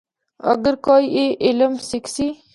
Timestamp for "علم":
1.49-1.73